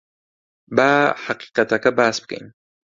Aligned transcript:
با 0.75 0.89
ھەقیقەتەکە 1.25 1.91
باس 1.97 2.17
بکەین. 2.21 2.45